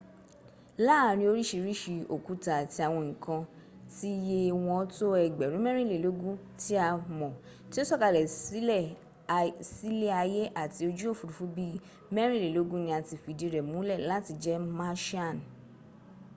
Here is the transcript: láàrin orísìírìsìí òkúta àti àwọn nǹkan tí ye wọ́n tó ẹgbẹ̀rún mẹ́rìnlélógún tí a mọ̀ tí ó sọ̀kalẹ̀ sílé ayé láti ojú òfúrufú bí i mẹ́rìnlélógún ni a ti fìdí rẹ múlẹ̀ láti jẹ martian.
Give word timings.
láàrin 0.85 1.29
orísìírìsìí 1.31 2.01
òkúta 2.15 2.51
àti 2.61 2.79
àwọn 2.87 3.03
nǹkan 3.11 3.41
tí 3.95 4.09
ye 4.27 4.39
wọ́n 4.65 4.83
tó 4.95 5.07
ẹgbẹ̀rún 5.25 5.63
mẹ́rìnlélógún 5.65 6.35
tí 6.61 6.71
a 6.85 6.87
mọ̀ 7.19 7.31
tí 7.71 7.77
ó 7.81 7.83
sọ̀kalẹ̀ 7.89 8.27
sílé 9.79 10.09
ayé 10.21 10.41
láti 10.57 10.81
ojú 10.89 11.05
òfúrufú 11.13 11.45
bí 11.55 11.63
i 11.75 11.79
mẹ́rìnlélógún 12.15 12.81
ni 12.85 12.91
a 12.97 12.99
ti 13.07 13.15
fìdí 13.23 13.45
rẹ 13.55 13.61
múlẹ̀ 13.71 14.03
láti 14.09 14.31
jẹ 14.43 14.53
martian. 14.79 15.35